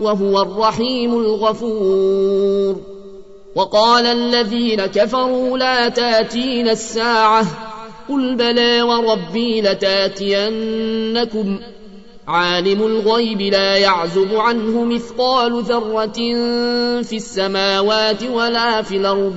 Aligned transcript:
وهو 0.00 0.42
الرحيم 0.42 1.14
الغفور. 1.14 2.80
وقال 3.54 4.06
الذين 4.06 4.86
كفروا 4.86 5.58
لا 5.58 5.88
تاتين 5.88 6.68
الساعة. 6.68 7.46
قل 8.08 8.34
بلى 8.34 8.82
وربي 8.82 9.60
لتأتينكم. 9.60 11.58
عالم 12.28 12.82
الغيب 12.82 13.40
لا 13.40 13.76
يعزب 13.76 14.34
عنه 14.34 14.84
مثقال 14.84 15.62
ذرة 15.62 16.12
في 17.02 17.16
السماوات 17.16 18.22
ولا 18.22 18.82
في 18.82 18.96
الأرض. 18.96 19.36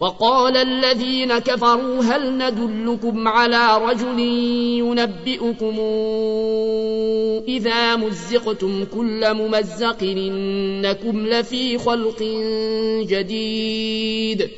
وقال 0.00 0.56
الذين 0.56 1.38
كفروا 1.38 2.02
هل 2.02 2.38
ندلكم 2.38 3.28
على 3.28 3.78
رجل 3.82 4.18
ينبئكم 4.78 5.76
إذا 7.48 7.96
مزقتم 7.96 8.84
كل 8.84 9.34
ممزق 9.34 10.02
إنكم 10.02 11.26
لفي 11.26 11.78
خلق 11.78 12.22
جديد 13.08 14.48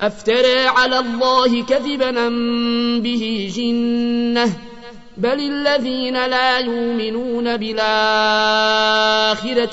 أفترى 0.00 0.66
على 0.66 0.98
الله 0.98 1.62
كذبا 1.62 2.28
به 2.98 3.52
جنة 3.56 4.52
بل 5.16 5.40
الذين 5.40 6.26
لا 6.26 6.58
يؤمنون 6.58 7.56
بالآخرة 7.56 7.80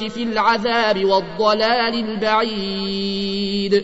في 0.07 0.23
العذاب 0.23 1.06
والضلال 1.06 1.94
البعيد 2.09 3.84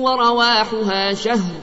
ورواحها 0.00 1.14
شهر 1.14 1.60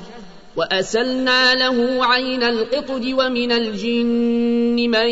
وأسلنا 0.57 1.55
له 1.55 2.05
عين 2.05 2.43
القطر 2.43 3.01
ومن 3.05 3.51
الجن 3.51 4.89
من 4.89 5.09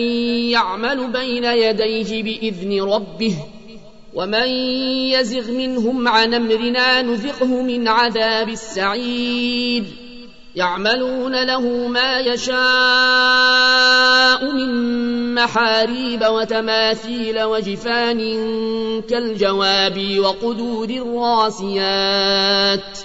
يعمل 0.50 1.12
بين 1.12 1.44
يديه 1.44 2.24
بإذن 2.24 2.82
ربه 2.82 3.36
ومن 4.14 4.48
يزغ 5.12 5.52
منهم 5.52 6.08
عن 6.08 6.34
أمرنا 6.34 7.02
نذقه 7.02 7.62
من 7.62 7.88
عذاب 7.88 8.50
السعير. 8.50 9.84
يعملون 10.56 11.44
له 11.44 11.88
ما 11.88 12.20
يشاء 12.20 12.56
من 14.52 15.36
محاريب 15.36 16.24
وتماثيل 16.24 17.44
وجفان 17.44 18.22
كالجواب 19.02 20.20
وقدور 20.20 20.90
الراسيات. 20.90 22.98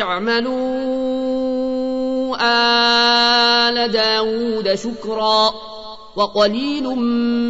اعملوا 0.00 0.52
آل 2.40 3.92
داود 3.92 4.74
شكرا 4.74 5.54
وقليل 6.16 6.84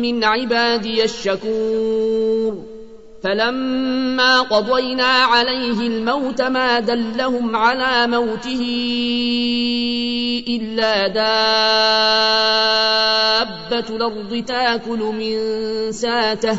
من 0.03 0.25
عبادي 0.25 1.05
الشكور. 1.05 2.73
فلما 3.23 4.41
قضينا 4.41 5.05
عليه 5.05 5.87
الموت 5.87 6.43
ما 6.43 6.81
دلهم 6.81 7.57
على 7.57 8.07
موته 8.07 8.63
إلا 10.49 11.09
دابة 11.09 11.23
الأرض 13.97 14.45
تاكل 14.47 14.99
من 14.99 15.39
ساته 15.93 16.59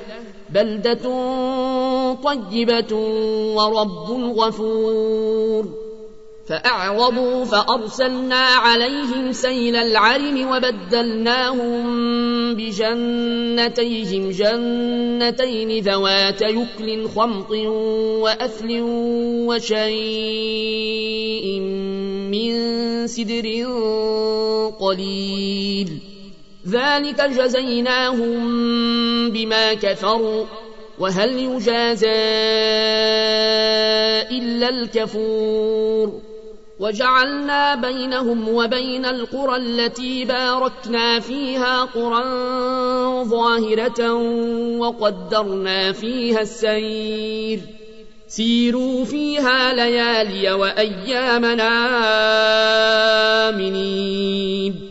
بلدة 0.53 1.03
طيبة 2.23 2.95
ورب 3.55 4.11
غفور. 4.37 5.81
فأعرضوا 6.47 7.45
فأرسلنا 7.45 8.35
عليهم 8.35 9.31
سيل 9.31 9.75
العرم 9.75 10.51
وبدلناهم 10.51 11.83
بجنتيهم 12.55 14.29
جنتين 14.29 15.83
ذوات 15.83 16.41
يكل 16.41 17.07
خمط 17.07 17.51
وأثل 18.21 18.81
وشيء 19.47 20.39
من 22.31 22.51
سدر 23.07 23.47
قليل. 24.79 26.10
ذلك 26.67 27.21
جزيناهم 27.21 28.39
بما 29.29 29.73
كفروا 29.73 30.45
وهل 30.99 31.37
يجازى 31.37 32.07
إلا 34.31 34.69
الكفور. 34.69 36.21
وجعلنا 36.79 37.75
بينهم 37.75 38.49
وبين 38.49 39.05
القرى 39.05 39.55
التي 39.55 40.25
باركنا 40.25 41.19
فيها 41.19 41.83
قرى 41.83 42.23
ظاهرة 43.23 44.13
وقدرنا 44.77 45.91
فيها 45.91 46.41
السير. 46.41 47.59
سيروا 48.27 49.05
فيها 49.05 49.73
ليالي 49.73 50.51
وأيامنا 50.51 51.69
آمنين. 53.49 54.90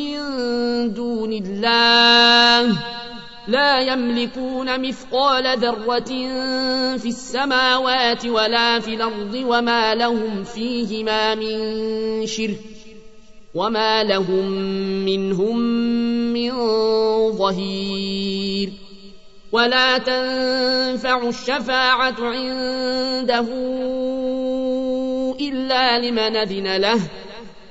من 0.00 0.94
دون 0.94 1.32
الله 1.32 2.76
لا 3.48 3.80
يملكون 3.80 4.80
مثقال 4.88 5.58
ذرة 5.58 6.12
في 6.96 7.08
السماوات 7.08 8.26
ولا 8.26 8.80
في 8.80 8.94
الأرض 8.94 9.34
وما 9.34 9.94
لهم 9.94 10.44
فيهما 10.44 11.34
من 11.34 12.26
شرك 12.26 12.60
وما 13.54 14.04
لهم 14.04 14.50
منهم 15.04 15.58
من 16.32 16.52
ظهير 17.32 18.72
ولا 19.52 19.98
تنفع 19.98 21.28
الشفاعة 21.28 22.16
عنده 22.20 23.46
إلا 25.40 25.98
لمن 25.98 26.36
أذن 26.36 26.76
له 26.76 27.00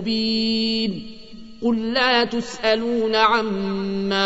مبين 0.00 1.16
قل 1.62 1.92
لا 1.92 2.24
تسألون 2.24 3.14
عما 3.14 4.24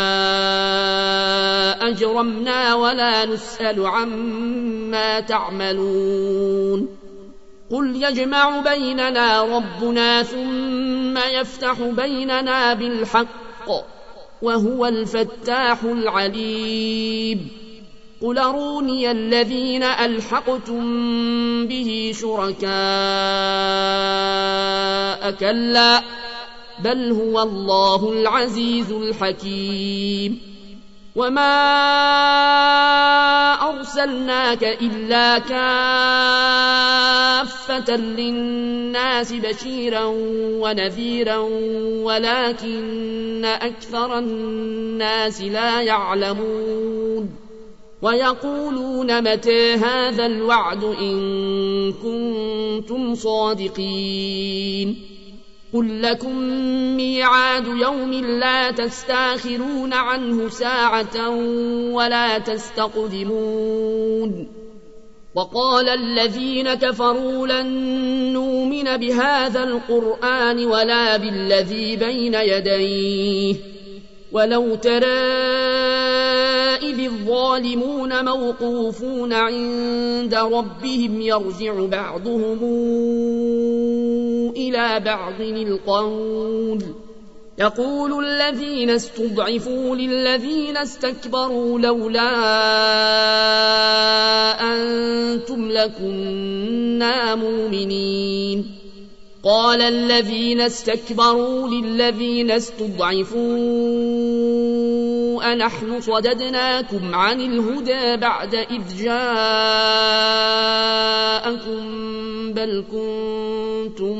أجرمنا 1.88 2.74
ولا 2.74 3.26
نسأل 3.26 3.86
عما 3.86 5.20
تعملون 5.20 6.88
قل 7.70 8.02
يجمع 8.04 8.60
بيننا 8.60 9.42
ربنا 9.42 10.22
ثم 10.22 11.18
يفتح 11.18 11.80
بيننا 11.80 12.74
بالحق 12.74 13.68
وهو 14.42 14.86
الفتاح 14.86 15.82
العليم 15.82 17.63
قل 18.24 18.38
أروني 18.38 19.10
الذين 19.10 19.82
ألحقتم 19.82 20.82
به 21.66 22.12
شركاء 22.20 22.70
كلا 25.30 26.02
بل 26.78 27.12
هو 27.12 27.42
الله 27.42 28.12
العزيز 28.12 28.92
الحكيم 28.92 30.40
وما 31.16 31.54
أرسلناك 33.70 34.64
إلا 34.64 35.38
كافة 35.38 35.56
للناس 37.96 39.32
بشيرا 39.32 40.04
ونذيرا 40.60 41.36
ولكن 42.02 43.44
أكثر 43.44 44.18
الناس 44.18 45.40
لا 45.40 45.80
يعلمون 45.82 47.43
ويقولون 48.04 49.32
متى 49.32 49.74
هذا 49.74 50.26
الوعد 50.26 50.84
إن 50.84 51.92
كنتم 51.92 53.14
صادقين 53.14 54.96
قل 55.74 56.02
لكم 56.02 56.38
ميعاد 56.96 57.66
يوم 57.66 58.12
لا 58.12 58.70
تستاخرون 58.70 59.92
عنه 59.92 60.48
ساعة 60.48 61.28
ولا 61.92 62.38
تستقدمون 62.38 63.68
وقال 65.34 65.88
الذين 65.88 66.74
كفروا 66.74 67.46
لن 67.46 67.66
نؤمن 68.32 68.96
بهذا 68.96 69.64
القرآن 69.64 70.64
ولا 70.64 71.16
بالذي 71.16 71.96
بين 71.96 72.34
يديه 72.34 73.54
ولو 74.32 74.74
ترى 74.74 76.13
إذ 76.84 77.00
الظالمون 77.00 78.24
موقوفون 78.24 79.32
عند 79.32 80.34
ربهم 80.34 81.20
يرجع 81.20 81.84
بعضهم 81.86 82.58
إلى 84.56 85.00
بعض 85.00 85.40
القول. 85.40 86.82
يقول 87.58 88.24
الذين 88.24 88.90
استضعفوا 88.90 89.96
للذين 89.96 90.76
استكبروا 90.76 91.78
لولا 91.78 92.30
أنتم 94.74 95.68
لكنا 95.70 97.34
مؤمنين. 97.34 98.84
قال 99.44 99.82
الذين 99.82 100.60
استكبروا 100.60 101.68
للذين 101.68 102.50
استضعفوا 102.50 103.58
أنحن 105.52 106.00
صددناكم 106.00 107.14
عن 107.14 107.40
الهدى 107.40 108.16
بعد 108.16 108.54
إذ 108.54 108.82
جاءكم 109.04 109.34
بل 112.52 112.84
كنتم 112.92 114.18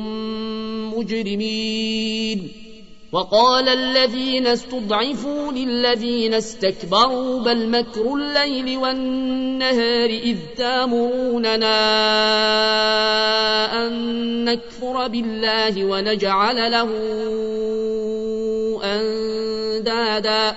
مجرمين. 0.95 2.65
وقال 3.15 3.69
الذين 3.69 4.47
استضعفوا 4.47 5.53
للذين 5.53 6.35
استكبروا 6.35 7.41
بل 7.41 7.69
مكر 7.69 8.15
الليل 8.15 8.79
والنهار 8.79 10.11
إذ 10.11 10.37
تامروننا 10.57 11.77
أن 13.87 14.45
نكفر 14.45 15.09
بالله 15.09 15.85
ونجعل 15.85 16.71
له 16.71 16.91
أندادا. 18.85 20.57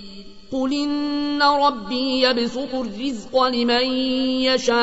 قل 0.51 0.73
إن 0.73 1.41
ربي 1.41 2.21
يبسط 2.21 2.73
الرزق 2.73 3.43
لمن 3.43 3.85
يشاء 4.43 4.81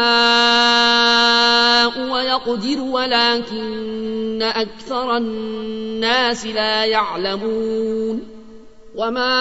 ويقدر 2.10 2.80
ولكن 2.80 4.42
أكثر 4.42 5.16
الناس 5.16 6.46
لا 6.46 6.84
يعلمون. 6.84 8.38
وما 8.98 9.38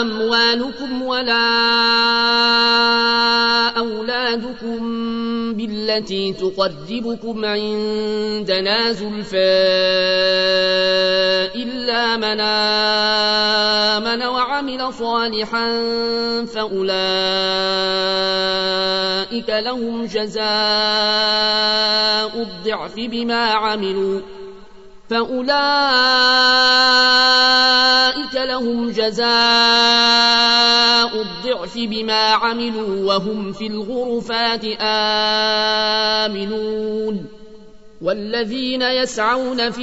أموالكم 0.00 1.02
ولا 1.02 1.48
أولادكم 3.78 4.80
بالتي 5.54 6.32
تقربكم 6.32 7.44
عندنا 7.44 8.92
زلفى 8.92 10.51
من 12.16 12.40
آمن 14.00 14.22
وعمل 14.22 14.92
صالحا 14.92 15.68
فأولئك 16.44 16.92
لهم 19.48 20.04
جزاء 20.04 20.42
الضعف 22.42 22.94
بما 22.96 23.44
عملوا. 23.44 24.20
فأولئك 25.10 25.54
لهم 28.34 28.90
جزاء 28.90 29.32
الضعف 31.22 31.78
بما 31.78 32.24
عملوا 32.28 33.14
وهم 33.14 33.52
في 33.52 33.66
الغرفات 33.66 34.64
آمنون. 36.30 37.26
والذين 38.02 38.82
يسعون 38.82 39.70
في 39.70 39.82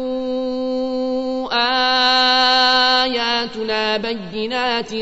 آياتنا 3.01 3.97
بينات 3.97 4.93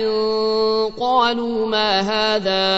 قالوا 1.00 1.68
ما 1.68 2.00
هذا 2.00 2.70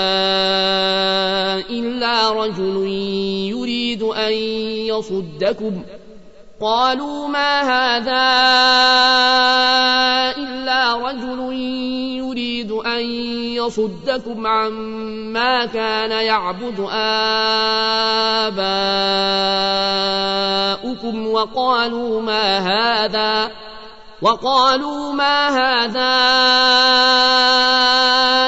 إلا 1.69 2.31
رجل 2.31 2.87
يريد 3.49 4.03
أن 4.03 4.33
يصدكم. 4.91 5.81
قالوا 6.61 7.27
ما 7.27 7.61
هذا 7.61 8.27
إلا 10.37 10.95
رجل 10.97 11.53
يريد 12.17 12.71
أن 12.71 13.01
يصدكم 13.65 14.47
عما 14.47 15.65
كان 15.65 16.11
يعبد 16.11 16.79
آباؤكم 16.91 18.47
وقالوا 21.27 22.21
ما 22.21 22.57
هذا 22.57 23.51
وقالوا 24.21 25.13
ما 25.13 25.47
هذا 25.49 26.11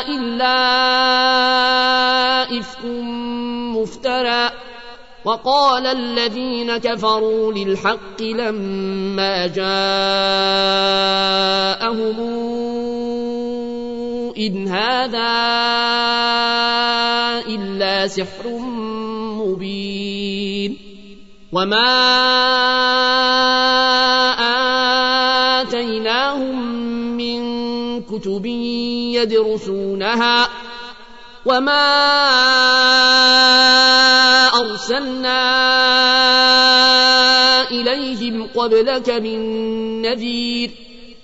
إلا 0.09 0.53
إفك 2.59 2.85
مفترى 3.75 4.49
وقال 5.25 5.85
الذين 5.85 6.77
كفروا 6.77 7.53
للحق 7.53 8.21
لما 8.21 9.47
جاءهم 9.47 9.73
إن 14.43 14.67
هذا 14.67 15.33
إلا 17.47 18.07
سحر 18.07 18.47
مبين 19.39 20.77
وما 21.51 21.93
آتيناهم 25.61 26.55
من 27.17 27.41
كتب 28.01 28.45
يدرسونها 29.15 30.47
وما 31.45 31.85
أرسلنا 34.59 35.43
إليهم 37.71 38.47
قبلك 38.55 39.09
من 39.09 39.39
نذير 40.01 40.82